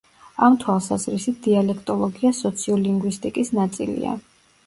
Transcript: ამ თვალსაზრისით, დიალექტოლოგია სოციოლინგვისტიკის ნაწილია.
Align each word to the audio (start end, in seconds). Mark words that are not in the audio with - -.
ამ 0.45 0.53
თვალსაზრისით, 0.61 1.35
დიალექტოლოგია 1.47 2.33
სოციოლინგვისტიკის 2.39 3.53
ნაწილია. 3.59 4.17